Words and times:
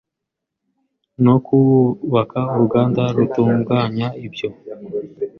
no 1.23 1.35
kubaka 1.45 2.39
uruganda 2.53 3.03
rutunganya 3.15 4.07
ibyo 4.25 4.49